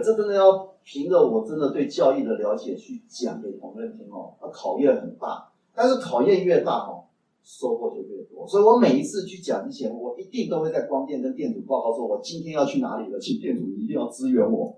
[0.00, 7.04] 这真的要凭着我真的对教育的了解去讲给同仁听哦，那考验很大，但是考验越大哦，
[7.42, 8.46] 收获就越多。
[8.46, 14.76] 所以我每一次去讲之前，我一定都会在光电跟电主报告说，我今天要去哪里了，请电主一定要支援我。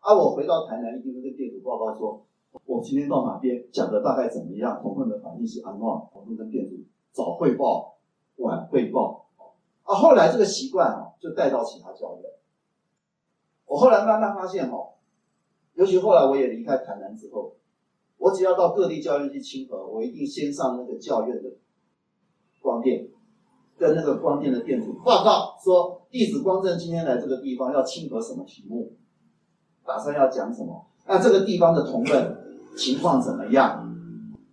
[0.00, 2.22] 啊，我回到台南一定会跟电主报告说，
[2.66, 6.76] 我今天到哪边讲的大概怎么样，同仁的反应是安诺，我们跟电主
[7.12, 7.96] 早汇报，
[8.36, 9.26] 晚汇报。
[9.84, 12.30] 啊，后来这个习惯哦，就带到其他教练。
[13.74, 14.90] 我后来慢慢发现哦，
[15.74, 17.56] 尤其后来我也离开台南之后，
[18.18, 21.50] 我只要到各地教院去亲和，我一定先上那个教院的
[22.62, 23.08] 光电，
[23.76, 28.92] 跟那个光电的电阻报告说，弟子光正今天来这个地方要亲和什么题目，
[29.84, 32.36] 打算要讲什么，那这个地方的同仁
[32.76, 33.92] 情况怎么样，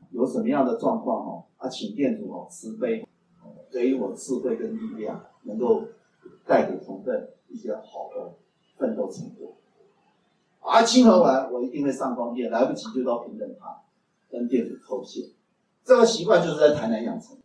[0.10, 3.08] 有什么样的状况哦，啊，请店主哦慈悲，
[3.72, 5.84] 给予我智慧跟力量，能够
[6.48, 8.34] 带给同仁一些好的。
[8.82, 9.54] 奋斗成果，
[10.60, 13.84] 啊，亲和完我一定会上光电，来不及就到平等塔
[14.32, 15.26] 跟电阻扣线。
[15.86, 17.38] 这个习惯就是在台南养成。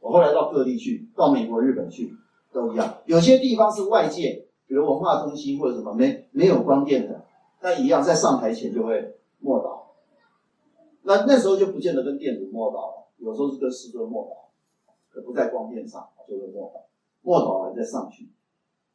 [0.00, 2.14] 我后来到各地去，到美国、日本去
[2.52, 2.98] 都一样。
[3.06, 7.24] 有些地方是外界，比如文化中心或者什么没没有光电的，
[7.62, 9.80] 但一样在上台前就会默祷。
[11.04, 16.82] 那那时候就不见得跟电阻默祷了，有时候是跟师尊默祷，可不在光电上就会默祷，
[17.22, 18.28] 默祷完再上去。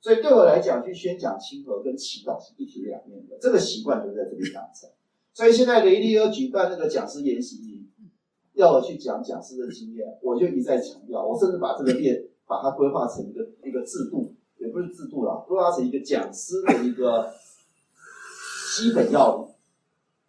[0.01, 4.89] 所以对我来讲，去宣讲亲和跟祈祷是一体两面的，这个习惯就在这里养成。
[5.33, 7.85] 所以现在雷迪欧举办那个讲师研习营，
[8.53, 17.33] 要我去讲讲师的经验，我就一再强调，我甚至把这个店把它规划成一个一个制度，也不是制度啦，规划成一个讲师的一个
[18.77, 19.47] 基本要领，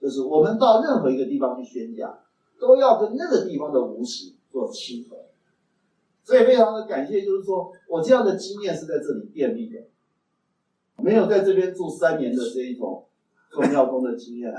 [0.00, 2.18] 就是我们到任何一个地方去宣讲，
[2.60, 5.16] 都要跟那个地方的无形做亲和。
[6.30, 9.80] 所以非常的感谢，就是说我这样的经验是在这里建立的，
[11.02, 13.04] 没有在这边住三年的这一种
[13.50, 14.54] 做庙工的经验，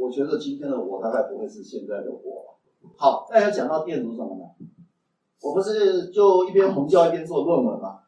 [0.00, 2.58] 我觉得今天的我大概不会是现在的我。
[2.96, 4.66] 好，那要讲到电阻什么呢？
[5.40, 8.00] 我不是就一边红教一边做论文吗？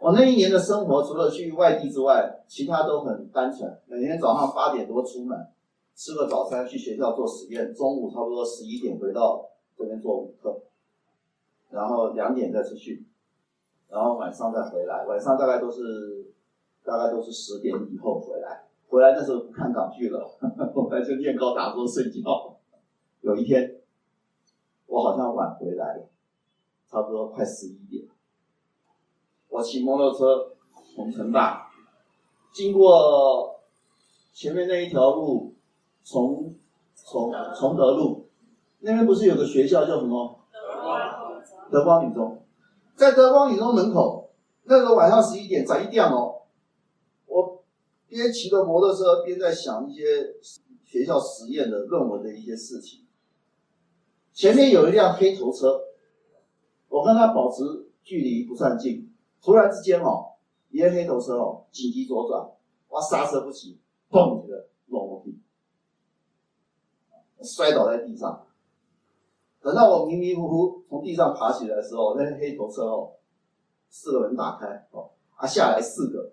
[0.00, 3.72] 我那一年的生活除了去外地之外，其他都很单纯。
[3.86, 5.38] 每天早上八点多出门，
[5.94, 10.60] 吃个早餐去学校做实验，中午差不多十一点回到这边做午课。
[11.70, 13.04] 然后两点再出去，
[13.88, 15.04] 然后晚上再回来。
[15.06, 16.32] 晚上大概都是
[16.84, 18.64] 大概都是十点以后回来。
[18.88, 20.26] 回来那时候不看港剧了，
[20.74, 22.56] 后来就念高达说睡觉。
[23.20, 23.80] 有一天，
[24.86, 26.08] 我好像晚回来了，
[26.90, 28.06] 差不多快十一点。
[29.50, 30.52] 我骑摩托车
[30.94, 31.70] 从城大
[32.52, 33.60] 经过
[34.32, 35.54] 前面那一条路，
[36.02, 36.54] 从
[36.94, 38.26] 从崇德路
[38.80, 40.37] 那边不是有个学校叫什么？
[41.70, 42.42] 德光女中，
[42.96, 44.30] 在德光女中门口，
[44.64, 46.42] 那个晚上十一点，早一点哦。
[47.26, 47.62] 我
[48.06, 50.34] 边骑着摩托车边在想一些
[50.82, 53.06] 学校实验的论文的一些事情。
[54.32, 55.82] 前面有一辆黑头车，
[56.88, 57.62] 我跟他保持
[58.02, 59.12] 距离不算近，
[59.42, 60.36] 突然之间哦，
[60.70, 62.50] 一辆黑头车哦紧急左转，
[62.88, 63.78] 我刹车不及，
[64.10, 65.38] 砰一个落楼梯，
[67.42, 68.46] 摔倒在地上。
[69.68, 73.16] 等到我迷迷糊糊从地上爬起来的时候，那黑头车哦，
[73.90, 76.32] 四个门打开哦，啊下来四个，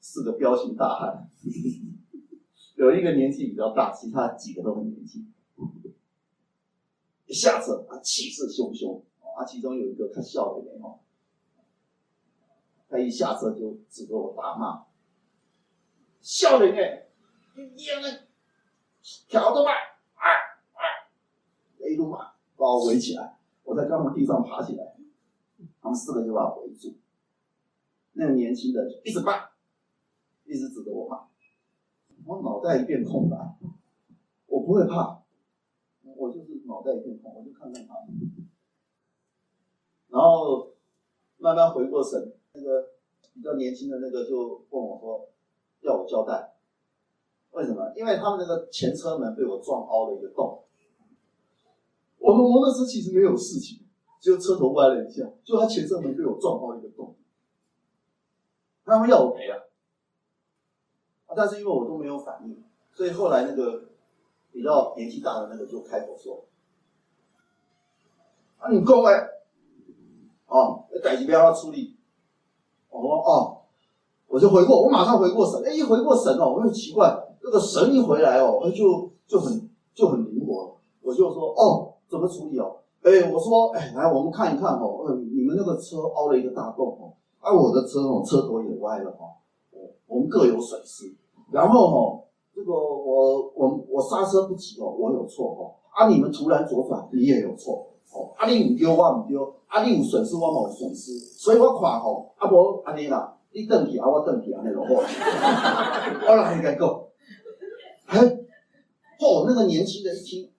[0.00, 1.28] 四个彪形大汉，
[2.76, 5.30] 有一个年纪比较大，其他几个都很年轻。
[7.26, 9.02] 一下车啊气势汹汹，
[9.36, 11.00] 啊其中有一个他笑的脸哦，
[12.88, 14.86] 他一下车就指着我大骂，
[16.22, 17.08] 笑脸哎，
[17.56, 18.26] 你娘的，
[19.28, 19.74] 跳得慢。
[21.88, 24.96] 一路把我围起来，我在刚从地上爬起来，
[25.80, 26.94] 他们四个就把我围住。
[28.12, 29.32] 那个年轻的一直骂，
[30.44, 31.26] 一直指着我骂。
[32.24, 33.36] 我脑袋一片空白，
[34.46, 35.22] 我不会怕，
[36.02, 38.46] 我就是脑袋一片空，我就看看他们。
[40.08, 40.72] 然后
[41.36, 42.88] 慢慢回过神，那个
[43.34, 45.28] 比较年轻的那个就问我说
[45.82, 46.56] ：“要我交代，
[47.50, 47.92] 为什么？
[47.94, 50.62] 因为他们那个前车门被我撞凹了一个洞。”
[52.26, 53.78] 我们摩托车其实没有事情，
[54.20, 57.14] 只有车头歪了一下，就他前车门被我撞到一个洞，
[58.84, 59.62] 他们要我赔啊，
[61.36, 63.90] 但是因为我都没有反应，所以后来那个
[64.50, 66.44] 比较年纪大的那个就开口说
[68.58, 69.28] ：“啊，你过来，
[70.48, 71.96] 哦，赶紧不要处理。”
[72.90, 73.62] 我说：“哦，
[74.26, 82.76] 我就回过，我马上回过神，哎，一回过神哦，我很奇怪，那个神一回来哦，就就很就很灵活，我就说哦。”怎么处理哦？
[83.02, 85.04] 哎，我说，哎，来，我们看一看哦。
[85.08, 89.38] 嗯，你们那个车凹了一个大洞哦，而、啊、我的车哦，车头也歪了哦。
[90.06, 91.14] 我们各有损失。
[91.52, 92.22] 然后哦，
[92.54, 95.74] 这个我我我刹车不及哦，我有错哦。
[95.94, 98.32] 啊，你们突然左转，你也有错哦。
[98.36, 104.94] 啊，你唔丢我唔丢，啊，你有损失我冇损失，所以我看吼，啊无安尼啦，你瞪起啊，我瞪起啊，那种话，
[106.28, 107.08] 我哪应该够？
[108.06, 108.18] 哎，
[109.20, 110.50] 哦，那个年轻人一听，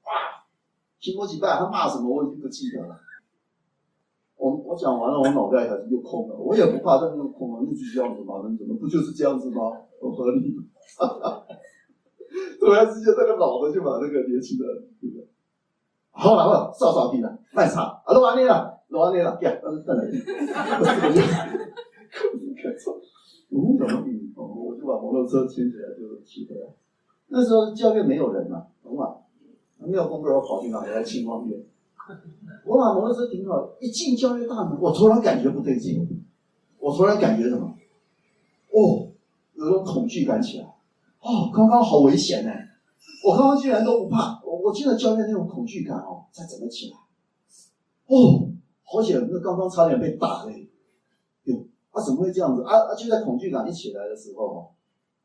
[0.99, 2.99] 听过几拜，他骂什么我已经不记得了。
[4.37, 6.35] 我我讲完了，我脑袋还是又空了。
[6.35, 9.71] 我也不怕，但是空了，那就这样子嘛，能怎么不就是这样子吗？
[10.01, 10.55] 很合理。
[10.97, 11.43] 哈哈。
[12.59, 14.65] 突然之间，那个老的就把那个年轻的，
[15.01, 15.27] 对不对？
[16.11, 20.03] 好了，好，少少听了，卖茶，啊，录完了，录完了，呀，等等来。
[20.53, 21.57] 哈哈哈哈哈。
[22.61, 22.99] 看错，
[23.49, 24.33] 嗯，怎么比？
[24.35, 26.67] 哦，我就把摩托车牵起来，就骑回来。
[27.27, 29.15] 那时候教练没有人嘛，懂吗？
[29.79, 31.59] 没有工作，我跑去哪里来清光院？
[32.65, 36.07] 我把摩托车停好，一进教育大门，我突然感觉不对劲，
[36.79, 37.75] 我突然感觉什么？
[38.71, 39.09] 哦，
[39.55, 40.65] 有种恐惧感起来。
[41.19, 42.51] 哦，刚刚好危险呢！
[43.25, 46.97] 我刚刚竟然都不怕，我我进了教练那种恐惧感哦，再怎么起来？
[48.07, 48.47] 哦，
[48.83, 49.19] 好险！
[49.29, 50.69] 那刚刚差点被打嘞。
[51.43, 52.63] 哟，啊，怎么会这样子？
[52.63, 52.95] 啊啊！
[52.95, 54.71] 就在恐惧感一起来的时候，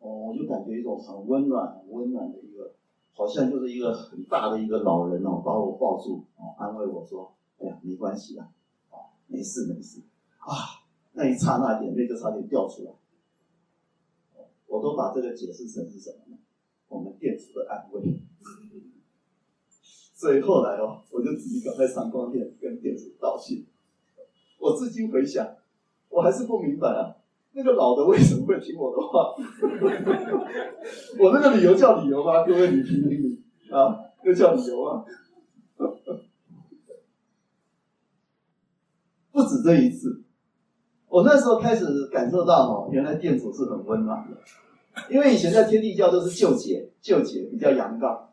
[0.01, 2.73] 哦，我就感觉一种很温暖、很温暖的一个。
[3.23, 7.33] 好像就是一个很大的一个老人哦，把我抱住哦，安慰我说
[7.63, 8.43] ：“哎呀，没关系的，
[8.91, 10.03] 哦，没事没事。”
[10.43, 10.83] 啊，
[11.13, 12.91] 那一刹那眼泪就差点掉出来。
[14.67, 16.39] 我都把这个解释成是什么呢？
[16.89, 18.03] 我们店主的安慰。
[20.17, 23.65] 所以后来哦，我就自己赶快上光电跟店主道歉。
[24.59, 25.59] 我至今回想，
[26.09, 27.22] 我还是不明白啊。
[27.55, 29.35] 那个老的为什么会听我的话？
[31.21, 32.45] 我那个理由叫理由吗？
[32.47, 35.05] 各位，你评评理啊，那叫理由啊。
[39.33, 40.23] 不止这一次，
[41.09, 44.37] 我那时候开始感受到哦，原来店主是很温暖的。
[45.11, 48.31] 因为以前在天地教都是救劫，救劫比较阳刚，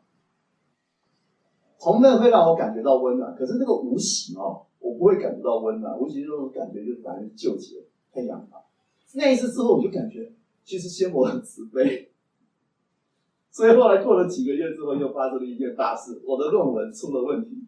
[1.77, 3.33] 从那会让我感觉到温暖。
[3.35, 8.61] 可是那个无形哦，我不会感觉到温暖，无形这种感觉就是反正救劫太阳刚。
[9.13, 10.31] 那一次之后，我就感觉
[10.63, 12.11] 其实仙魔很慈悲，
[13.51, 17.63] 所以后来过了几个月之后，又发生了一件大事，我的论文出了问题。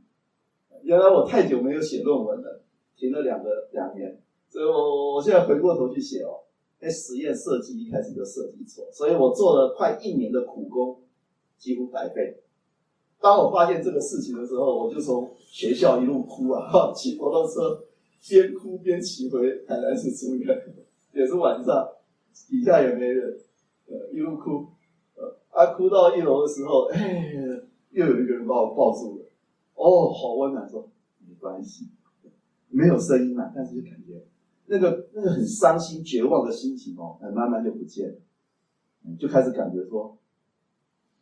[0.84, 2.62] 原来我太久没有写论文了，
[2.96, 6.42] 停了两个两年，所以我我现在回过头去写哦，
[6.80, 11.02] 那实验设计一开始就设计错，所以我做了快一年的苦工，
[11.58, 12.44] 几乎白费。
[13.20, 17.80] 当我发现这个事情的时候，我就从学校一路哭啊，骑摩托车
[18.28, 20.76] 边哭边骑回台南市住院。
[21.14, 21.88] 也是晚上，
[22.50, 23.38] 底下也没人，
[23.88, 24.68] 呃，一路哭，
[25.16, 27.34] 呃，啊，哭到一楼的时候，哎，
[27.90, 29.26] 又有一个人把我抱住了，
[29.76, 30.90] 哦，好温暖，说
[31.28, 31.90] 没关系，
[32.70, 34.24] 没有声音嘛，但是就感觉
[34.68, 38.16] 那个那个很伤心绝望的心情哦，哎慢慢就不见了，
[39.20, 40.18] 就开始感觉说，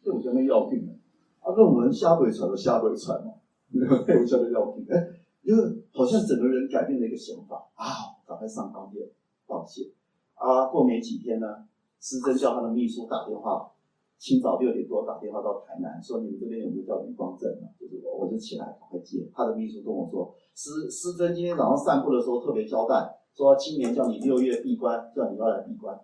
[0.04, 0.94] 这我现在要病了，
[1.40, 3.34] 啊，论文瞎鬼传都瞎鬼传嘛，
[3.74, 5.08] 我现在要病，哎，
[5.44, 5.56] 就
[5.92, 9.10] 好像整个人改变了一个想法啊，赶快上钢铁。
[9.50, 9.88] 道歉
[10.36, 10.68] 啊！
[10.68, 11.66] 过没几天呢，
[12.00, 13.72] 师珍叫他的秘书打电话，
[14.18, 17.68] 清早六点多打电话到台南，说你们这边有没有叫李光正呢？
[17.80, 19.28] 就是我，我就起来赶快接。
[19.34, 26.00] 他的秘书跟我说，师师珍今天早上散步的时候特别交代，说今年叫你六月闭关，叫你要来闭关。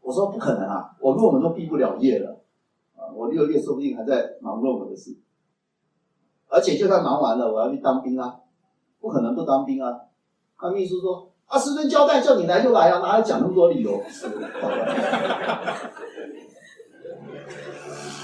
[0.00, 2.42] 我说不可能啊，我论文都毕不了业了
[2.94, 3.10] 啊！
[3.14, 5.16] 我六月说不定还在忙论文的事，
[6.48, 8.40] 而且就算忙完了，我要去当兵啊，
[9.00, 10.02] 不可能不当兵啊！
[10.56, 11.31] 他秘书说。
[11.52, 13.92] 啊，师尊交代叫你来就来啊，哪有讲那么多理由？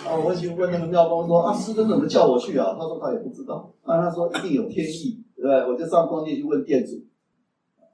[0.08, 2.74] 啊，我去问那个庙公说啊，师尊怎么叫我去啊？
[2.78, 3.70] 他说他也不知道。
[3.84, 5.70] 啊，他说一定有天意，对不对？
[5.70, 6.92] 我就上光店去问店主，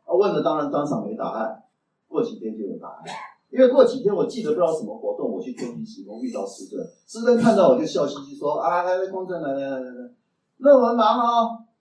[0.04, 1.64] 啊，问了当然当场没答案，
[2.06, 3.02] 过几天就有答案。
[3.50, 10.10] 因为过几天我记得不知道什么活动，我去天地行宫遇到师尊，师尊看到我就笑嘻嘻说啊，来来光正来来来来来，
[10.58, 11.24] 论文忙啊，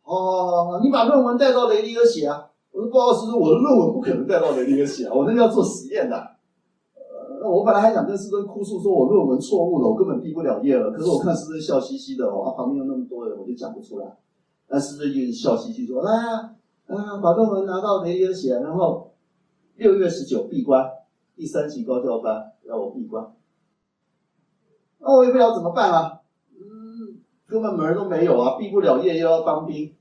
[0.01, 2.49] 好好好好，你把论文带到雷迪尔写啊。
[2.73, 6.17] 我说不好意思，我的论文不可能带到雷迪写啊，我那要做实验的。
[6.95, 10.89] 呃，那我本来还想跟师尊哭诉，说我论文错误了，我根本毕不了业了。
[10.89, 14.17] 可是我看师尊笑嘻嘻的，哦，旁边有那么多人，我就讲不出来。
[14.69, 16.55] 那师尊就笑嘻嘻说：“来啊，
[16.87, 19.11] 啊，把论文拿到雷迪写，然后
[19.75, 20.83] 六月十九闭关，
[21.35, 23.33] 第三级高教班要我闭关。
[24.97, 26.21] 那我也不知道怎么办啊，
[26.55, 29.93] 嗯，根本门都没有啊，毕不了业又要当兵。”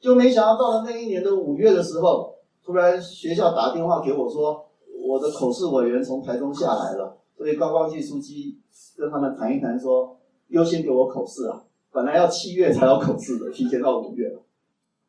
[0.00, 4.66] 就没想到到了那一年的五月的时候，突然学校打电话给我说，
[5.04, 8.58] 我的口试委员从台中下来了，所以高光季书记
[8.96, 10.16] 跟他们谈一谈，说
[10.48, 14.40] 优先给我口试啊，本来要七月才要口试的，提前到五月了。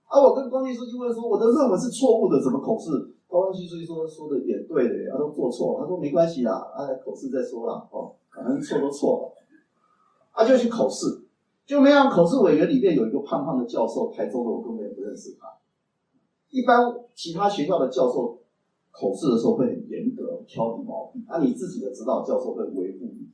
[0.05, 2.89] 啊，我跟光季书记问说，我的论文是错误的，怎么口试？
[3.27, 9.33] 高光旭说说的也对的，他都做错，他说没关系啦，啊口试再说啦，哦，反正错都错了，
[10.33, 11.05] 他、啊、就去口试，
[11.69, 15.45] 就没让口试委员里面有一个胖胖的教授，台中的我根本也不认识他。
[16.49, 16.79] 一般
[17.13, 18.39] 其他学校的教授
[18.89, 23.29] 口试的时候会很严格，挑你毛病，啊你自己的指导教授会维护你。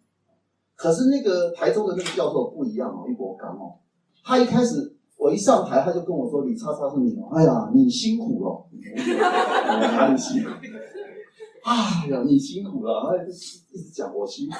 [0.75, 3.79] 可是那个台中的那个教授不一样哦，一波刚哦，
[4.21, 4.91] 他一开始。
[5.17, 8.65] 我一上台，他就跟我说：“李叉叉是你哦，哎呀，你辛苦了，
[9.79, 10.49] 哪里辛苦？
[11.63, 14.55] 哎呀，你辛苦了， 他 一直讲我辛苦，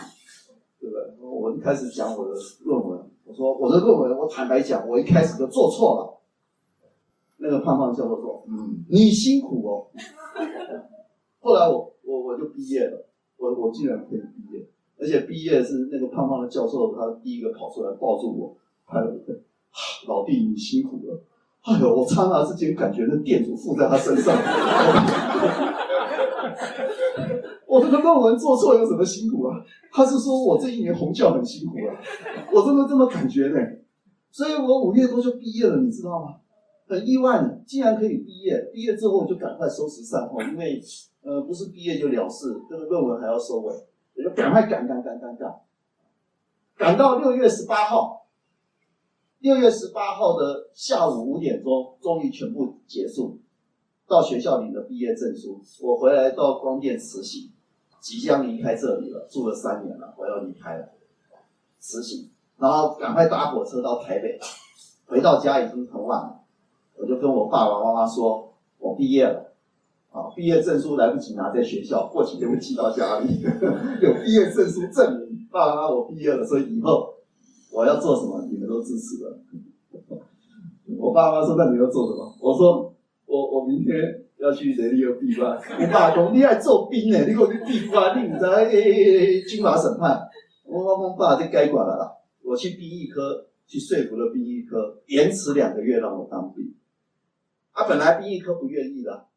[0.79, 1.27] 对不对？
[1.27, 2.34] 我一开始讲我的，
[3.36, 6.18] 说我的论文，我坦白讲，我一开始就做错了。
[7.38, 9.88] 那个胖胖教授说：嗯，你辛苦哦。
[11.42, 13.06] 后来我我我就毕业了，
[13.38, 14.65] 我我竟然可以毕业，
[14.98, 19.06] 而且毕业是那个胖胖的教授，他第一个跑出来抱住我，还有。
[20.08, 21.22] 老弟，你辛苦了。
[21.63, 24.34] 哎呦，我刹那之间感觉那店主附在他身上。
[27.68, 29.60] 我这个论文做错有什么辛苦啊？
[29.96, 31.96] 他是说我这一年红教很辛苦啊。
[32.52, 33.58] 我真的这么感觉呢。
[34.30, 36.36] 所以我五月多就毕业了，你知道吗？
[36.90, 38.70] 很意外呢，竟然可以毕业。
[38.74, 40.82] 毕业之后就赶快收拾善后，因为
[41.24, 43.74] 呃不是毕业就了事，这个论文还要收尾，
[44.18, 45.56] 我就赶快赶赶赶赶赶，
[46.75, 48.28] 赶到六月十八号。
[49.40, 53.38] 六月十八号的下午五点钟，终于全部结束，
[54.08, 55.62] 到学校领了毕业证书。
[55.82, 57.52] 我回来到光电实习，
[58.06, 60.90] 即将离开这里了，住了三年了，我要离开了，
[61.82, 64.40] 实习，然后赶快搭火车到台北。
[65.08, 66.40] 回到家已经很晚了，
[66.98, 69.54] 我就跟我爸爸妈妈说，我毕业了，
[70.12, 73.42] 啊，毕业证书来不及拿在学校，过几天会寄到家里，
[74.04, 77.14] 有毕业证书证明，爸爸妈妈我毕业了，所以以后。
[77.72, 79.38] 我要做什么，你们都支持了。
[80.98, 82.94] 我爸妈说：“那你要做什么？”我说
[83.28, 85.58] ：“我我明天要去雷利欧闭关。
[85.80, 87.20] ”我爸说：“你爱做兵呢？
[87.25, 88.63] 你给我去闭关，你唔知道
[89.48, 90.22] 军法审判。”
[90.65, 92.12] 我我爸就该管了啦。
[92.44, 96.74] 我去兵役科，去说服了兵役科，延迟两个月让我当兵。
[97.74, 99.27] 他、本来兵役科不愿意的，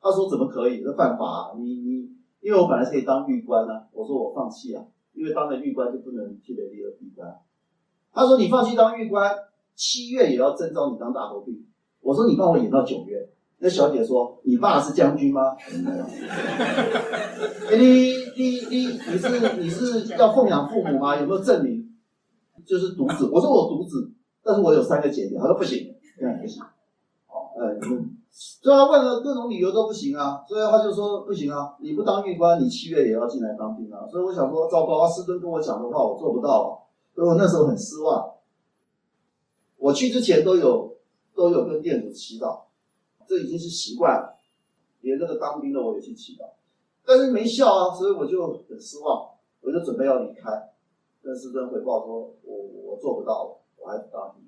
[0.00, 0.82] 他说：“怎么可以？
[0.82, 1.52] 这犯法、啊！
[1.58, 2.10] 你你，
[2.40, 4.84] 因为我本来是可以当狱官啊。”我说：“我放弃啊。”
[5.14, 7.28] 因为当了狱官就不能去雷利欧闭关。
[8.12, 9.34] 他说：“你放弃当狱官，
[9.74, 11.64] 七月也要征召你当大头兵。”
[12.00, 15.56] 我说：“你帮我演到九月。”那小姐说：“你爸是将军吗？”
[17.70, 21.16] 欸、 你你你你是你是要奉养父母吗？
[21.16, 21.84] 有没有证明？
[22.66, 23.30] 就是独子。
[23.32, 24.10] 我说我独子，
[24.42, 25.36] 但是我有三个姐姐。
[25.38, 26.62] 他说不行，这样不行。
[27.26, 27.80] 好，呃，
[28.30, 34.06] 所以他问了各种理由都不行啊，所以他就说不行啊，你不当狱官，你七月也要进来当兵啊。
[34.10, 36.84] 所以我想说，糟糕啊，师尊跟我讲的话我做不到啊，
[37.14, 38.32] 所以我那时候很失望。
[39.78, 40.96] 我去之前都有
[41.34, 42.60] 都有跟店主祈祷，
[43.28, 44.38] 这已经是习惯了，
[45.00, 46.48] 连这个当兵的我也去祈祷，
[47.04, 49.30] 但是没效啊，所以我就很失望，
[49.60, 50.72] 我就准备要离开，
[51.22, 54.44] 跟师尊回报说我我做不到了，我还是当兵。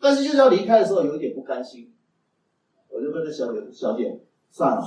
[0.00, 1.92] 但是就是要离开的时候，有点不甘心。
[2.88, 4.84] 我就跟那小姐小姐算了，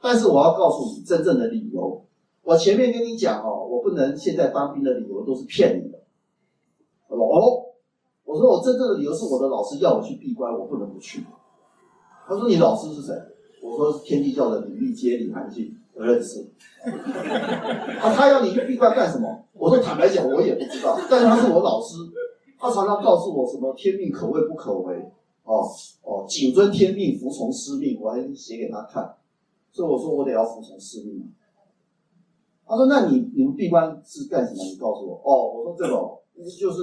[0.00, 2.04] 但是我要告诉你真正的理由。
[2.42, 5.98] 我前面跟你讲哦，我不能现在当兵的理由都是骗你的。
[7.08, 7.66] 哦，
[8.24, 11.24] 我说我真正的理由是我的老师要我去闭关，我不能不去。
[12.32, 13.14] 他说你老师是谁？
[13.62, 16.40] 我说是天地教的李立阶李韩信，我认识。
[18.00, 19.44] 啊，他要你去闭关干什么？
[19.52, 20.98] 我说坦白讲，我也不知道。
[21.08, 21.98] 但是他是我老师，
[22.58, 24.96] 他常常告诉我什么天命可畏不可为。
[25.44, 25.68] 哦
[26.02, 29.14] 哦，谨遵天命，服从师命，我还写给他看，
[29.72, 31.32] 所以我说我得要服从师命。
[32.64, 34.64] 他说：“那你你们闭关是干什么？
[34.64, 36.18] 你告诉我。”哦，我说这种
[36.58, 36.80] 就是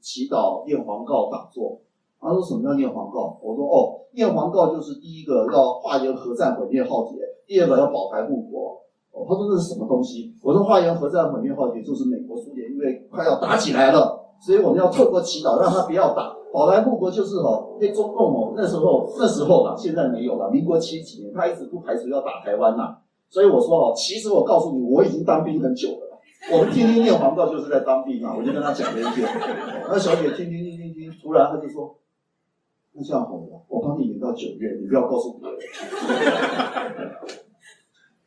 [0.00, 1.80] 祈祷、念黄告、打坐。
[2.20, 8.78] 他说：“什么叫念黄告？”我说：“哦，念黄告就是第一个要化缘核战毁灭浩劫，第二个要保台护国。”
[9.12, 10.36] 哦，他说这是什么东西？
[10.42, 20.50] 我说：“化缘核战毁灭浩劫就是美国苏联，因为快要打起来了，所以我们要透过祈祷让他不要打。”保台护国就是哦，那中共哦，那时候那时候啦，现在没有了。
[20.50, 22.96] 民国七几年，他一直不排除要打台湾呐。
[23.28, 26.18] 所以我说哦，其实我告诉你，我已经当兵很久了。
[26.52, 28.34] 我们天天念黄告就是在当兵嘛。
[28.36, 29.28] 我就跟他讲了一遍。
[29.88, 31.94] 那小姐听听听听听，突然他就说
[32.92, 35.58] ：“那这样好了，我帮你延到九月，你不要告诉别人。”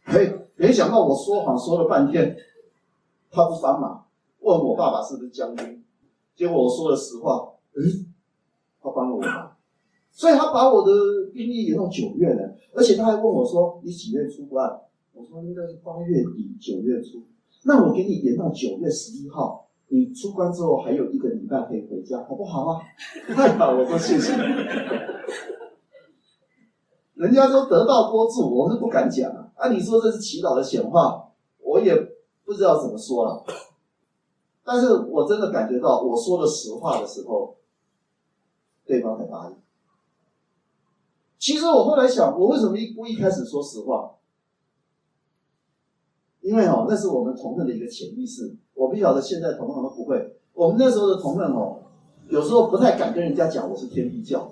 [0.06, 2.36] 嘿，没想到我说谎说了半天，
[3.30, 4.06] 他不帮忙，
[4.40, 5.84] 问我爸爸是不是将军，
[6.36, 8.14] 结果我说了实话，嗯
[8.82, 9.56] 他帮了我忙，
[10.12, 10.92] 所以他把我的
[11.34, 14.70] 兵役延到九月了，而且他还问我说：“你几月出关？”
[15.14, 17.24] 我说：“应该是八月底九月初。”
[17.66, 22.82] 那我给你延到九月十一号，你出关之后还有一个礼拜可以回家，好不好啊？
[23.36, 24.34] 太好，我说谢谢。
[27.14, 29.52] 人家说得道多助，我是不敢讲啊。
[29.56, 31.96] 啊，你说这是祈祷的显化，我也
[32.44, 33.46] 不知道怎么说了。
[34.64, 37.56] 但是我真的感觉到，我说了实话的时候，
[38.86, 39.56] 对方才答应。
[41.38, 44.16] 其实我后来想，我为什么一不一开始说实话？
[46.42, 48.58] 因为哦，那是我们同奋的一个潜意识。
[48.76, 50.36] 我不晓得现在同奋们不会。
[50.54, 51.78] 我们那时候的同奋哦，
[52.30, 54.52] 有时候不太敢跟人家讲我是天地教，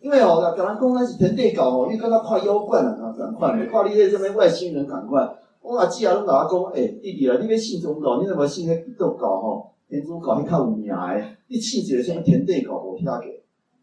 [0.00, 5.28] 因为哦，跟人讲那是天地教哦，因为跟他跨妖怪了啊，赶快，跨你这这边外星人赶快。
[5.60, 9.70] 我阿姊啊，拢甲我讲，哎、弟弟啊，你要信宗教，你怎么信迄基督教吼？
[9.88, 13.26] 天主教迄较有名诶，你信一个什么天地教无遐个？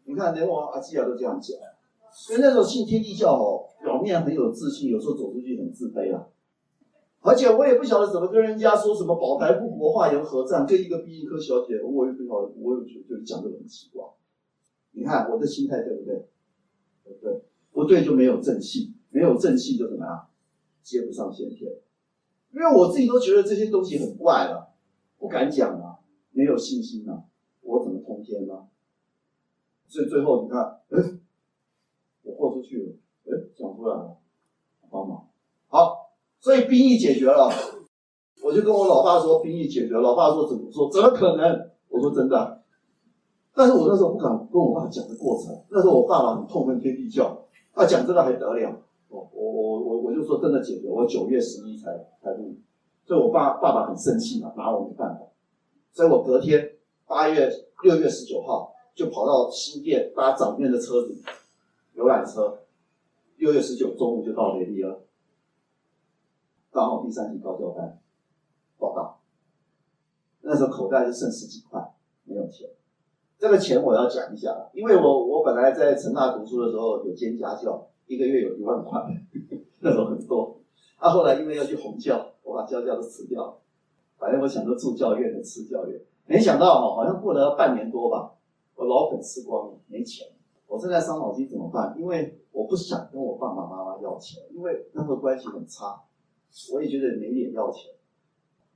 [0.04, 1.56] 你看连我阿姊啊都这样讲。
[2.12, 6.26] 所以那时候信天地教哦，表面很有自信，有时候走出去很自卑啦。
[7.26, 14.04] 而且我也不晓得怎么跟人家说什么宝台不国、化缘合战，跟一个殡仪科小姐，我也不晓得，我也觉得讲的很奇怪。
[14.92, 16.28] 你看我的心态对不对？
[17.04, 17.42] 对不对？
[17.72, 20.28] 不对就没有正气，没有正气就怎么样？
[20.82, 21.70] 接不上先天，
[22.52, 24.72] 因为我自己都觉得这些东西很怪了，
[25.18, 25.98] 不敢讲啊，
[26.30, 27.24] 没有信心啊，
[27.62, 28.68] 我怎么通天呢？
[29.88, 31.18] 所以最后你看，哎。
[32.22, 32.92] 我豁出去了，
[33.26, 34.16] 哎，讲出来了，
[34.90, 35.25] 帮忙，
[36.46, 37.50] 所以兵役解决了，
[38.40, 40.88] 我就跟我老爸说兵役解决了，老爸说怎么说？
[40.88, 41.70] 怎么可能？
[41.88, 42.62] 我说真的，
[43.52, 47.36] 但是我那时候不敢跟我爸讲的过程，那时候我爸爸很痛恨天地教，
[47.74, 48.80] 他讲这个还得了？
[49.08, 51.90] 我我我我我就说真的解决，我九月十一才
[52.22, 52.54] 才录，
[53.04, 55.26] 所以我爸爸爸很生气嘛，拿我没办法，
[55.92, 56.76] 所以我隔天
[57.08, 57.50] 八月
[57.82, 61.20] 六月十九号就跑到新店搭长院的车子。
[61.94, 62.60] 游览车，
[63.38, 65.00] 六月十九中午就到雷利了，
[66.76, 67.98] 刚好第三级高教班
[68.78, 69.18] 报到。
[70.42, 71.82] 那时候口袋就剩十几块，
[72.24, 72.68] 没有钱。
[73.38, 79.02] 这个钱我要讲一下，因为我我本来在成大读书的时候有兼家教，一个月有一万块，
[79.80, 80.58] 那时候很多。
[80.98, 83.56] 啊，后来因为要去红教，我把家教都辞掉。
[84.18, 88.34] 反正我想着住教院的吃教院，没想到哈，好像过了半年多吧，
[88.74, 90.28] 我老本吃光了，没钱。
[90.66, 91.96] 我正在伤脑筋怎么办？
[91.98, 96.02] 因为我不想跟我爸爸妈妈要钱，因为那个关系很差，
[96.72, 97.92] 我也觉得没脸要钱。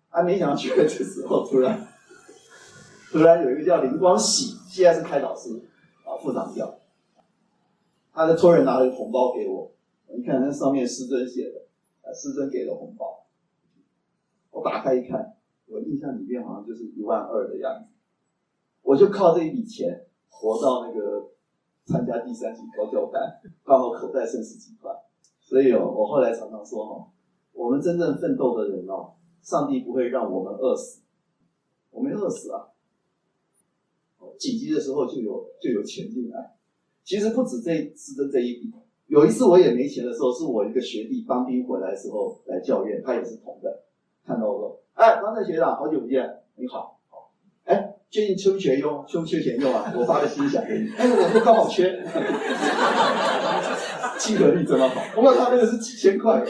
[0.09, 1.89] 还，没想到去的时候，突然
[3.11, 5.51] 突然有一个叫林光喜，现在是开导师
[6.05, 6.79] 啊，副长教，
[8.13, 9.73] 他就突然拿了一个红包给我，
[10.15, 11.63] 你看那上面师尊写的，
[12.03, 13.27] 啊，师尊给的红包，
[14.51, 17.89] 我打开一看，我印象里面好像就是一万二的样子，
[18.83, 21.31] 我就靠这一笔钱活到那个。
[21.87, 24.93] 参加第三级高教班，刚好口袋剩十几块，
[25.41, 27.09] 所以哦，我后来常常说哈，
[27.53, 31.01] 我们真正奋斗的人哦，上帝不会让我们饿死，
[31.91, 32.69] 我没饿死啊，
[34.39, 36.55] 紧急的时候就有就有钱进来，
[37.05, 38.73] 其实不止这是这这一笔，
[39.07, 43.83] 有一次我也没钱的时候，是我一个学弟当兵回来的时候来教院，他也是同的，
[44.27, 46.97] 看到我说，哎，方正学长，好久不见，你好。
[48.11, 49.05] 最近缺不缺用？
[49.07, 49.95] 缺不缺钱用啊？
[49.97, 50.89] 我发个心想给你。
[50.99, 52.03] 哎，我说刚好缺，
[54.19, 55.01] 亲和力真的好。
[55.15, 56.45] 不过他那个是几千块，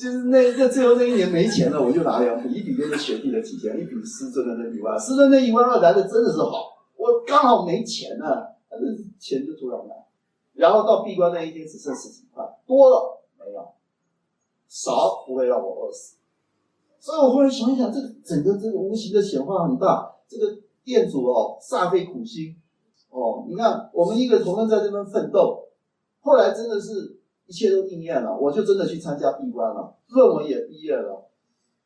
[0.00, 4.98] 就是那那最后那一年没钱了，我就拿两笔，一笔就是学弟的几千，一笔师尊的那一万。
[4.98, 10.06] 师尊那一万二来的真的是好，我刚好没钱了，但是钱就突然来。
[10.54, 13.72] 然后到闭关那一天只剩十几块，多了没有，
[14.68, 16.16] 少不会让我饿死。
[16.98, 20.16] 所以我忽然想一想，这个整个这个无形的显化很大。
[20.28, 22.56] 这个店主哦，煞费苦心
[23.10, 23.44] 哦。
[23.48, 25.68] 你看，我们一个同仁在这边奋斗，
[26.20, 27.19] 后来真的是
[27.50, 28.38] 一切都应验了。
[28.38, 31.26] 我就真的去参加闭关了，论文也毕业了，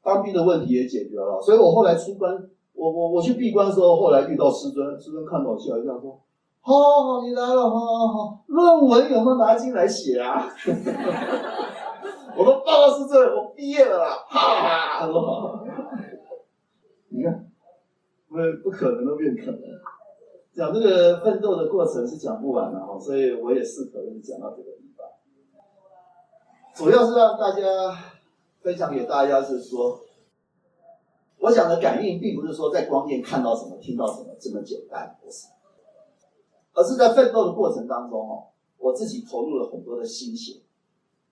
[0.03, 1.41] 当兵的问题也解决了。
[1.41, 2.31] 所以我后来出关，
[2.75, 6.21] 我我我去闭关的时候，后来遇到师尊，师尊看到我笑一笑说
[6.61, 10.47] ：“好，好好，你来了，好好好，论文有没有拿进来写啊？”
[12.37, 14.11] 我说报告师尊，我毕业了啦！
[14.29, 15.67] 哈哈，他说，
[17.09, 17.49] 你看，
[18.29, 19.61] 不不可能都变可能。
[20.53, 24.74] 讲这个奋斗的过程是讲不完的哈，所以我也适可而止讲到这个。
[26.75, 27.63] 主要是让大家
[28.61, 30.01] 分享给大家是说，
[31.39, 35.47] 我讲的感应并不是说在光电看到什么、听到什么这么简单，不是，
[36.73, 40.63] 而是在奋斗的过程当中哦，我自己投入了很多的心血，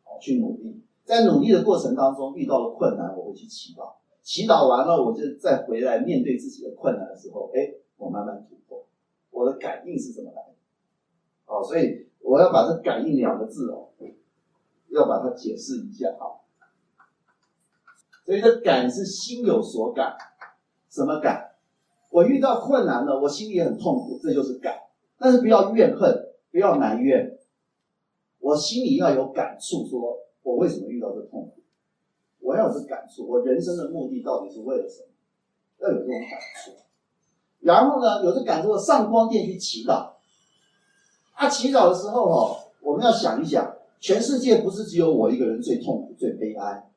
[0.05, 0.81] 哦，去努力。
[1.05, 8.87] 在努力的过程当中遇到了困难，我会去祈祷，祈祷完了，我就再回来面对自己的困难的时候，哎，我慢慢突破。
[9.33, 10.55] 我的感应是怎么来的？
[11.46, 13.88] 哦，所以我要把这“感应”两个字哦，
[14.92, 16.40] 要把它解释一下啊。
[18.24, 20.16] 所以这“感”是心有所感，
[20.88, 21.57] 什么感？
[22.11, 24.78] 我遇到困难了，我心里很痛苦，这就是感。
[25.18, 27.38] 但是不要怨恨，不要埋怨，
[28.38, 31.62] 我心里要有感触，说我为什么遇到这痛苦，
[32.40, 35.09] 我要有这感触，我人生的目的到底是为了什么？
[35.78, 36.72] 要有这种感触。
[37.61, 40.12] 然后呢，有这感触，上光殿去祈祷。
[41.35, 46.91] 啊，祈祷的时候哦，我们要想一想，全世界不是只有我一个人最痛苦、最悲哀，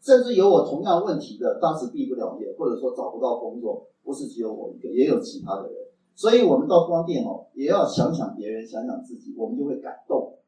[0.00, 5.72] 甚至有我同样问题的，当时毕不了业，或者说找不到工作，不是只有我一个，也有其他的人。
[6.14, 10.38] 所以，我们到光殿哦，也要想想别人，想想自己，我们就会感动。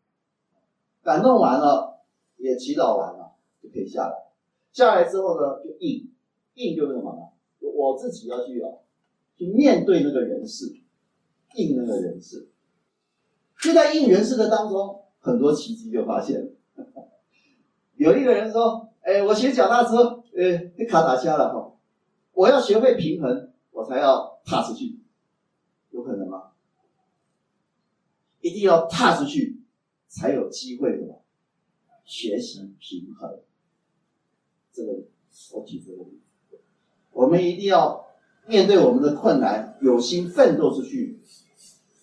[1.03, 1.99] 感动完了，
[2.37, 4.15] 也祈祷完了，就可以下来。
[4.73, 6.09] 下来之后呢，就应，
[6.55, 7.69] 应就是什么呢？
[7.75, 8.71] 我自己要去啊。
[9.37, 10.73] 去面对那个人事，
[11.57, 12.49] 应那个人事，
[13.61, 16.51] 就在应人事的当中，很多奇迹就发现了。
[17.97, 21.77] 有一个人说：“哎，我学脚踏车，呃，被卡打瞎了哈，
[22.33, 24.99] 我要学会平衡，我才要踏出去，
[25.91, 26.53] 有可能吗？
[28.41, 29.61] 一定要踏出去，
[30.09, 31.21] 才有机会的，
[32.05, 33.41] 学习平衡。
[34.73, 34.93] 这个
[35.53, 36.61] 我举这个例子，
[37.13, 38.07] 我们一定要。”
[38.49, 41.21] 面对我们的困难，有心奋斗出去，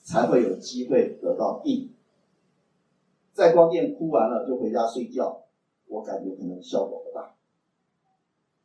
[0.03, 1.89] 才会有机会得到应。
[3.35, 5.41] 在光殿哭完了就回家睡觉，
[5.87, 7.33] 我感觉可能效果不大。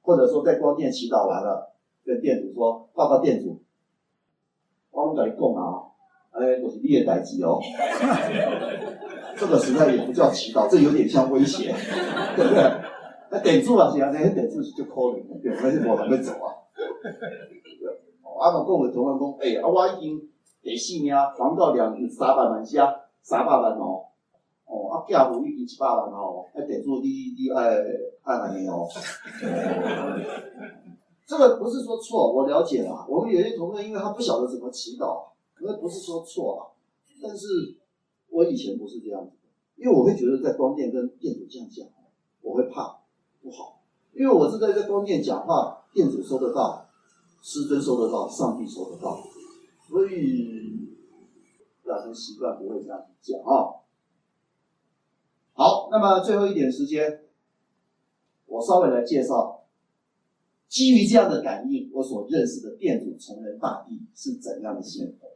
[0.01, 3.61] 或者说在光殿祈祷完了，跟店主说：“报告店主，
[4.93, 5.91] 我们跟你讲啊，
[6.31, 7.59] 哎，我是你的代志哦。
[9.37, 11.75] ”这个实在也不叫祈祷，这有点像威胁，
[12.37, 12.63] 对不对？
[13.33, 16.55] 那店主啊，是啊，那些店主是就可怜的，对，那是我还没走啊。
[18.41, 20.29] 阿妈跟我同学讲，哎、欸，啊，我已经
[20.63, 24.07] 第四名，黄到两三百万加三百万哦，
[24.71, 27.75] 哦，啊，家户已经七百万哦，还得做你你爱
[28.23, 28.87] 爱哪年哦？
[31.27, 33.05] 这个不是说错，我了解了。
[33.09, 35.25] 我们有些同学，因为他不晓得怎么祈祷，
[35.61, 36.61] 那不是说错啊。
[37.21, 37.77] 但是
[38.29, 39.33] 我以前不是这样子，
[39.77, 41.87] 因为我会觉得在光殿跟店主这样讲，
[42.43, 43.01] 我会怕
[43.43, 43.81] 不好，
[44.13, 46.87] 因为我是在这光殿讲话，店主收得到。
[47.43, 49.19] 师尊收得到，上帝收得到，
[49.89, 50.87] 所以
[51.87, 53.80] 养成习惯不会这样讲啊。
[55.91, 57.23] 好，那么最后一点时间，
[58.47, 59.65] 我稍微来介绍，
[60.69, 65.29] 基于这样的感应，我所认识的殿主崇仁大帝是怎样的仙佛。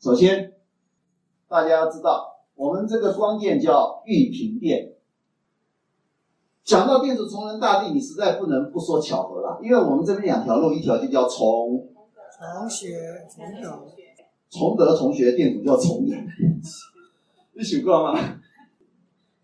[0.00, 0.54] 首先，
[1.46, 4.94] 大家要知道，我们这个光电叫玉屏电。
[6.64, 11.92] 讲到殿主崇仁大帝，你实在不能不说巧合了，因为我们这边两条路，一条就叫崇
[12.38, 13.84] 崇学崇德，
[14.48, 16.26] 崇德同学店主叫崇仁，
[17.52, 18.40] 你想过吗？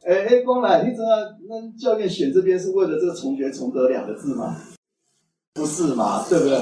[0.04, 1.08] 哎哎，光来，你知道
[1.48, 4.56] 那教练选这边是为了这个重学重德两个字吗？
[5.54, 6.58] 不是嘛，对不对？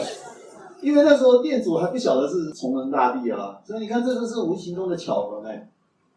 [0.80, 5.50] 因为那时候店主还不晓得是崇仁大帝啊，所以你看这个是无形中的巧合呢。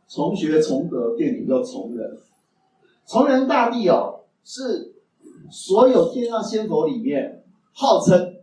[0.07, 2.17] 重学重德店主叫崇仁，
[3.07, 4.17] 崇仁大帝哦。
[4.43, 4.95] 是
[5.51, 8.38] 所有天上仙佛里面号称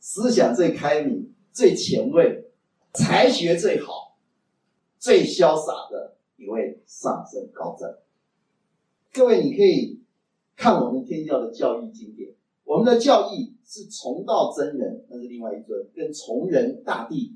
[0.00, 2.50] 思想最开明、最前卫、
[2.94, 4.16] 才学最好、
[4.98, 7.88] 最潇洒的一位上圣高僧。
[9.16, 10.02] 各位，你可以
[10.54, 17.34] 看我们天教的教义经典，我们的教义是崇道真人，那是另外一尊，跟崇仁大帝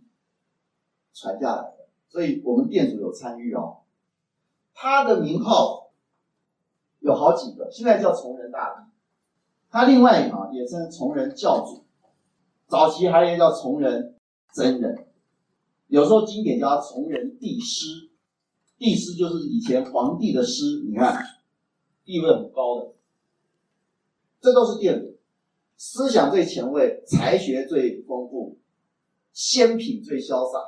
[1.15, 3.79] 传下来的，所以我们店主有参与哦。
[4.75, 5.79] 他的名号。
[7.03, 8.93] 有好几个，现在叫崇仁大帝，
[9.71, 11.83] 他另外啊也称崇仁教主，
[12.69, 14.15] 早期还有一个叫崇仁
[14.53, 15.07] 真人，
[15.87, 18.11] 有时候经典叫他崇仁帝师，
[18.77, 21.25] 帝师就是以前皇帝的师，你看
[22.11, 22.93] 地位很高的，
[24.41, 25.17] 这都是殿主，
[25.77, 28.59] 思想最前卫，才学最丰富，
[29.33, 30.59] 仙品最潇洒。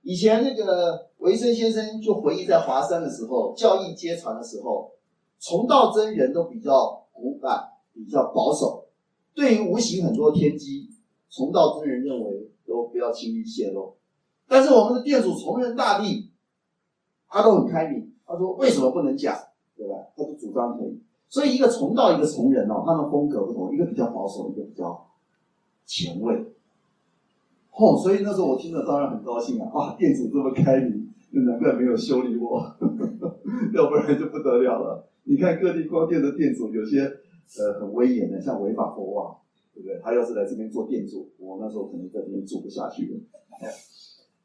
[0.00, 4.92] 以前那个维生先生就回忆在华山的时候，教义接传的时候。
[5.40, 8.86] 崇道真人都比较古板，比较保守，
[9.34, 10.88] 对于无形很多天机，
[11.28, 13.94] 崇道真人认为都不要轻易泄露。
[14.48, 16.30] 但是我们的店主崇仁大帝，
[17.28, 19.38] 他都很开明，他说为什么不能讲，
[19.84, 19.96] 对吧？
[20.16, 20.98] 他就主张可以。
[21.28, 25.06] 所以一个崇道，一个崇人哦，他们风格不同，一个比较保守，一个比较
[25.84, 26.34] 前卫。
[27.72, 29.70] 哦，所以那时候我听了当然很高兴啊！
[29.74, 31.12] 哇，店主这么开明，
[31.44, 32.62] 难怪没有修理我，
[33.74, 35.06] 要不然就不得了了。
[35.24, 37.00] 你看各地光电的店主，有些
[37.58, 39.36] 呃很威严的，像韦法国王，
[39.74, 40.00] 对不对？
[40.02, 43.20] 他要是来这边做店主，我那时候可能在这边住不下去了。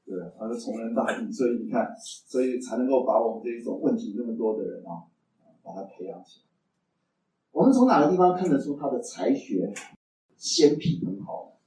[0.06, 5.06] 对，他是崇仁大帝，所以你看，所以才能够把我们这一种问题那么多的人啊，
[5.70, 6.46] 把他培养起来。
[7.52, 9.72] 我们从哪个地方看得出他的才学、
[10.38, 11.58] 仙品很好？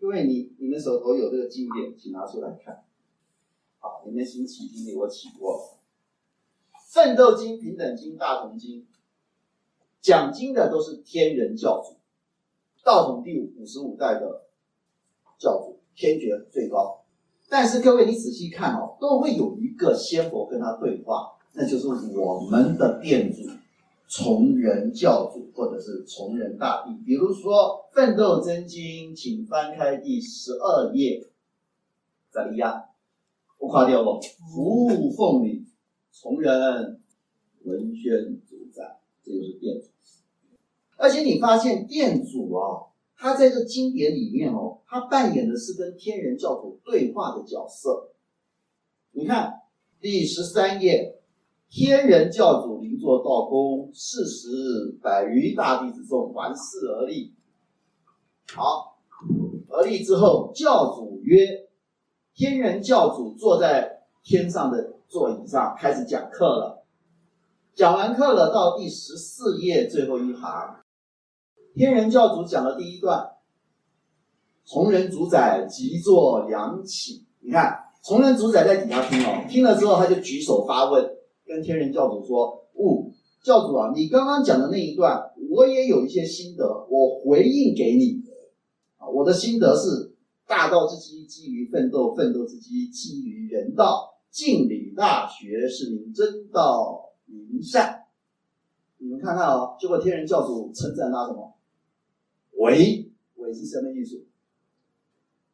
[0.00, 2.84] 各位，你你们手头有这个经典，请拿出来看。
[3.78, 5.78] 好，你们新起经历我起过了。
[6.90, 8.86] 奋斗经、平等经、大同经
[10.00, 11.96] 讲经的都是天人教主，
[12.84, 14.46] 道统第五十五代的
[15.38, 17.04] 教主，天爵最高。
[17.48, 23.42] 但是各位，你仔细看哦，都会有一个仙佛跟他对话，那就是我们的店主
[24.08, 26.94] 崇仁教主或者是崇仁大帝。
[27.04, 31.26] 比如说《奋斗真经》，请翻开第十二页，
[32.30, 32.84] 怎么样？
[33.58, 34.20] 我垮掉不？
[34.52, 35.66] 服务奉礼，
[36.12, 37.00] 崇仁
[37.64, 39.88] 文宣主宰，这就是店主。
[40.96, 42.84] 而且你发现店主啊。
[43.20, 48.10] 他在这经典里面哦，他扮演的是跟天人教主对话的角色。
[49.10, 49.62] 你看
[50.00, 51.17] 第十三页，
[51.70, 57.34] 天人教主临座道宫，四十百余大弟子众环视而立。
[58.54, 58.98] 好，
[59.68, 61.68] 而立之后，教主曰
[62.34, 66.86] ：“天人教主坐在天上的座椅上，开始讲课了。
[67.74, 70.76] 讲完课了，到第十四页最后一行。”
[71.76, 73.32] 天人教主讲了第一段，
[74.64, 77.26] 从人主宰即坐仰起。
[77.40, 81.17] 你看，从人主宰在底下听哦，听了之后他就举手发问，
[81.48, 83.10] 跟天人教主说：“哦，
[83.42, 88.22] 教主啊，你刚刚讲的那一段，我也有一些心得，我回应给你。
[88.98, 90.14] 啊，我的心得是：
[90.46, 94.14] 大道之基基于奋斗，奋斗之基基于人道。
[94.30, 98.04] 敬礼大学是名真道明善。
[98.98, 101.54] 你们看看哦，结果天人教主称赞他什么？”
[102.60, 104.26] 为为是什么意思？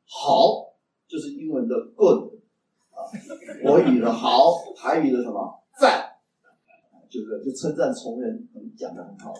[0.07, 0.75] 好，
[1.07, 2.33] 就是英文的 good
[2.91, 3.07] 啊，
[3.63, 6.17] 国语的好，台语的什么赞，
[7.09, 9.35] 就是就称赞崇仁，讲的很好。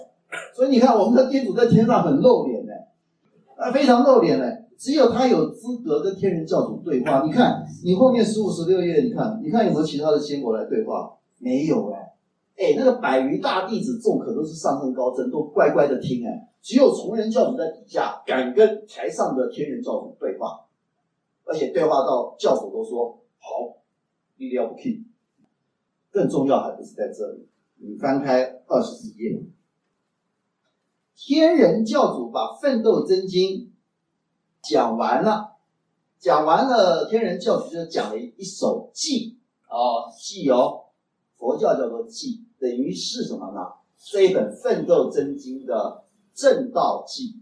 [0.55, 2.73] 所以你看，我们的店主在天上很露脸呢，
[3.57, 4.45] 啊，非常露脸呢。
[4.77, 7.23] 只有他有资格跟天人教主对话。
[7.25, 11.17] 你看，你后面十五、十六页，你看，你看有没有其他的仙佛来对话？
[11.39, 12.13] 没有哎。
[12.57, 16.49] 哎，那个百余大弟子众可都是上圣高僧，都乖乖的听哎。
[16.61, 20.67] 只有崇仁教主在底下敢跟台上的天人教主对话，
[21.45, 23.77] 而且对话到教主都说好，
[24.37, 25.05] 一定要不起。
[26.15, 27.49] 更重要还不是在这里，
[27.79, 29.45] 你翻开二十四页，
[31.17, 33.51] 天人教主把《奋斗真经》
[34.63, 35.57] 讲完了，
[36.21, 39.35] 讲完了，天人教主就讲了一首偈
[39.67, 40.83] 啊，偈哦。
[41.37, 43.61] 佛教叫做偈，等于是什么呢？
[43.99, 47.35] 这一本《奋斗真经》的正道偈，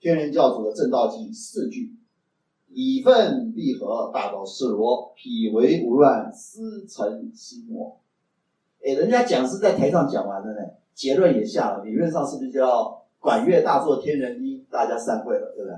[0.00, 1.96] 天人教主的正道偈四句：
[2.70, 7.98] 以奋必合，大道是罗，脾为无乱，斯诚心魔。
[8.84, 10.60] 哎，人家讲师在台上讲完了呢，
[10.94, 15.76] 结论也下了，理论上是不是就要管乐大作天人音，大家散会了，对不对？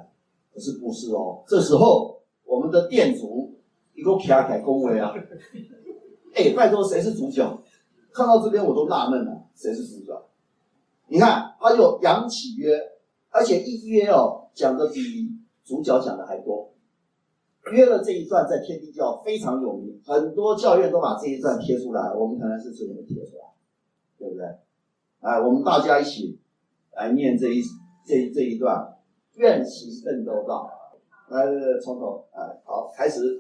[0.53, 3.55] 可是不是哦，这时候我们的店主
[3.95, 5.15] 一个卡卡恭维啊。
[6.35, 7.63] 哎，拜托，谁是主角？
[8.13, 10.27] 看到这边我都纳闷了，谁是主角？
[11.07, 12.79] 你看，他就仰起曰，
[13.31, 15.31] 而且一曰哦，讲的比
[15.65, 16.71] 主角讲的还多。
[17.73, 23.45] 约了这一段在天地教非常有名，很多教院都把这一段贴出来，我们可能是最后贴出来，
[24.19, 24.45] 对不对？
[25.21, 26.39] 哎，我们大家一起
[26.95, 27.63] 来念这一
[28.07, 28.97] 这这一段，
[29.37, 30.71] 愿行奋斗道。
[31.29, 31.47] 来，
[31.81, 33.39] 从头，哎，好，开始。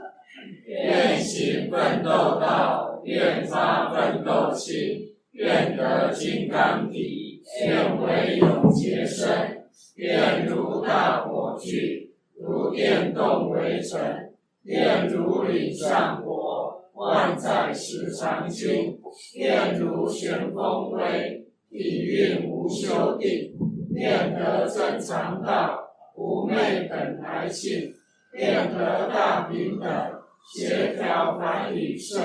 [0.65, 12.00] 愿行奋斗道，愿发奋斗心，愿得金刚体，愿为永劫身，愿如大火炬，
[12.73, 18.99] 念动为尘，念如岭上火，万载时长青，
[19.37, 23.53] 念如旋风微，体运无休定，
[23.95, 25.79] 念得真常道，
[26.17, 27.93] 无昧本来性，
[28.37, 29.89] 念得大平等。
[30.53, 32.21] 协调凡与圣，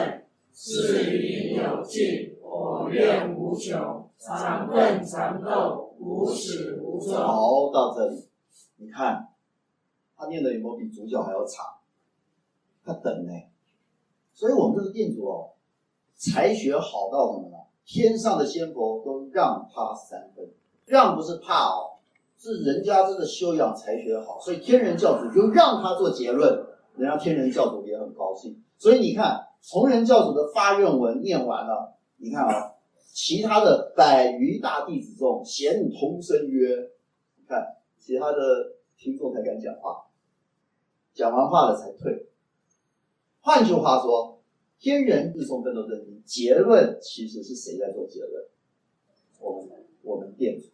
[0.53, 7.13] 誓应有尽，我愿无穷，常奋常斗，无始无终。
[7.13, 8.25] 好，到这里，
[8.77, 9.27] 你看
[10.17, 11.63] 他念的有没有比主角还要差？
[12.85, 13.31] 他等呢，
[14.33, 15.51] 所以我们这个店主哦，
[16.15, 17.57] 才学好到什么呢？
[17.85, 20.47] 天上的仙佛都让他三分，
[20.85, 21.97] 让不是怕哦，
[22.37, 26.65] 是人家真的修养才学好，所以天人教主就让他做结论。
[26.95, 32.71] 人家天人教主也很高兴，所以你看，崇仁教主的发愿文念完了，你看啊，
[33.11, 36.89] 其他的百余大弟子众咸同声曰
[37.35, 38.37] ：“你看，其他的
[38.97, 40.04] 听众才敢讲话，
[41.15, 42.27] 讲完话了才退。”
[43.41, 44.39] 换句话说，
[44.77, 48.45] 天人自诵奋斗真经，结论其实是谁在做结论？
[49.39, 50.67] 我们我们店主。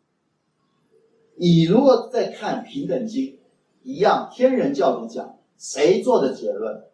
[1.36, 3.40] 你如果在看平等经，
[3.84, 5.38] 一样，天人教主讲。
[5.58, 6.86] 谁做的结论？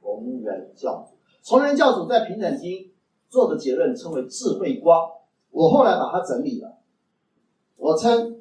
[0.00, 1.16] 崇仁教主。
[1.44, 2.70] 崇仁教主在《平等经》
[3.28, 5.08] 做的结论称为智慧光。
[5.52, 6.78] 我后来把它整理了，
[7.76, 8.32] 我称《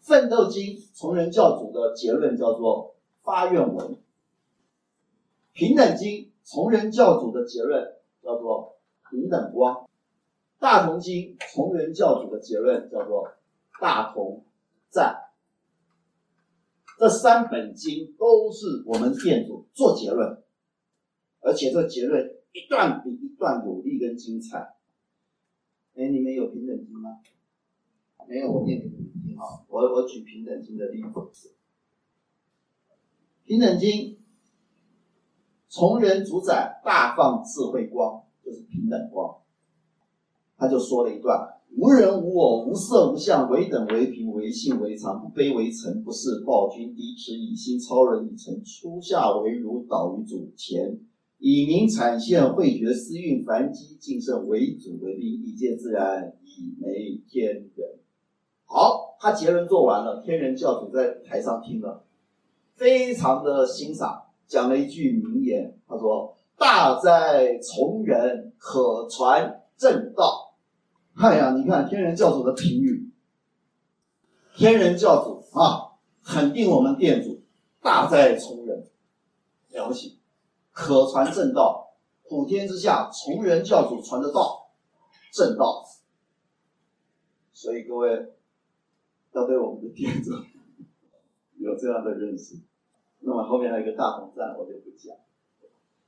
[0.00, 2.94] 奋斗经》崇仁教主的结论叫做
[3.30, 3.94] 发愿文，
[5.52, 6.08] 《平等经》
[6.42, 7.80] 崇仁教主的结论
[8.20, 9.84] 叫做平等光，
[10.58, 13.30] 《大同经》崇仁教主的结论叫做
[13.80, 14.42] 大同
[14.88, 15.30] 赞。
[16.98, 20.42] 这三本经都是我们店主做结论，
[21.38, 24.74] 而且这结论一段比一段有力跟精彩。
[25.94, 27.20] 哎，你们有平等经吗？
[28.26, 29.62] 没有，我念给你们听啊。
[29.68, 31.00] 我我举平等经的例
[31.32, 31.54] 子。
[33.50, 34.16] 平等经，
[35.66, 39.38] 从人主宰大放智慧光，就是平等光。
[40.56, 41.56] 他就说了一段。
[41.76, 51.00] 无人无我，无色无相，唯等唯平，唯性唯常，不卑为臣，不是暴君，低持以心，超人以诚，初下为儒，导于主前，
[51.38, 57.98] 以明阐现，慧觉思运，凡机尽圣，为主为宾，一切自然，以媒天人。
[58.64, 62.04] 好，他结论做完了，天人教主在台上听了，
[62.80, 70.56] 非常的欣赏，讲了一句名言，他说：“大哉崇仁，可传正道。”
[71.20, 73.12] 哎呀，你看天人教主的评语，
[74.56, 75.92] 天人教主啊，
[76.24, 77.42] 肯定我们店主
[77.82, 78.88] 大哉崇仁，
[79.72, 80.18] 了不起，
[80.72, 81.98] 可传正道，
[82.30, 84.70] 普天之下崇仁教主传的道，
[85.34, 85.84] 正道。
[87.52, 88.32] 所以各位
[89.32, 90.32] 要对我们的店主
[91.60, 92.56] 有这样的认识。
[93.20, 95.16] 那么后面还有一个大同赞，我就不讲。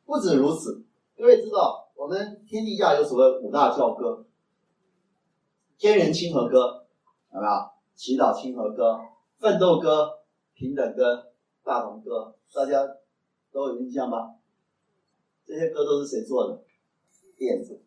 [0.05, 0.85] 不止如此，
[1.16, 4.27] 各位知道我们天地下有所谓五大教歌。
[5.79, 6.87] 天人亲和歌，
[7.33, 7.53] 有没有？
[7.94, 8.98] 祈祷亲和歌、
[9.38, 10.20] 奋斗歌、
[10.55, 12.83] 平等歌、大同歌，大家
[13.53, 14.35] 都有印象吧？
[15.46, 16.62] 这些歌都是谁做的？
[17.37, 17.83] 店主，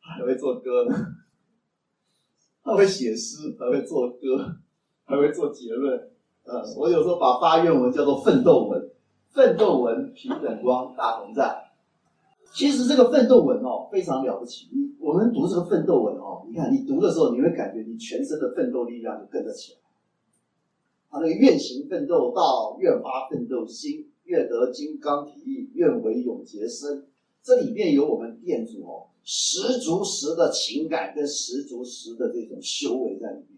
[0.00, 0.96] 还会做歌呢，
[2.64, 4.56] 他会写诗，还会做歌，
[5.04, 6.13] 还会做结论。
[6.44, 8.90] 呃，我有时候把发愿文叫做奋斗文，
[9.30, 11.56] 奋斗文、平等光、大同赞。
[12.52, 14.68] 其实这个奋斗文哦，非常了不起。
[14.70, 19.78] 你我们读这个奋斗文哦，你看你读的时候，你会感觉你全身的奋斗力量就跟着起来。
[21.10, 27.06] 他那个愿行奋斗道，愿发奋斗心，愿得金刚体意，愿为永劫身。
[27.42, 33.53] 这里面有我们店主哦，十足十的情感跟十足十的这种修为在里面。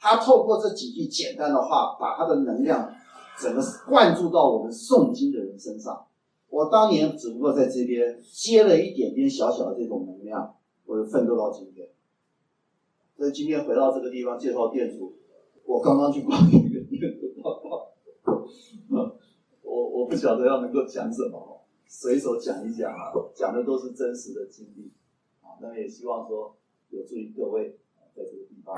[0.00, 2.94] 他透过这几句简单的话，把他的能量
[3.40, 6.06] 整个灌注到我们诵经的人身上。
[6.48, 10.54] 我当年只不过在这边接了一点点小小的这种能量，
[10.86, 11.88] 我就奋斗到今天。
[13.16, 15.12] 所以今天回到这个地方介绍店主，
[15.64, 17.34] 我刚刚去逛一个店主，
[19.62, 24.90] 我我不晓得要能够讲什么，随手讲一讲啊，讲的都是真实的经历
[25.42, 26.56] 啊，那么也希望说
[26.90, 27.76] 有助于各位
[28.14, 28.74] 在这个地方。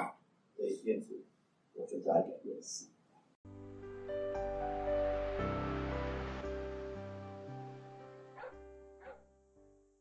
[0.61, 1.19] 对电子
[1.73, 2.85] 有增加一点认识。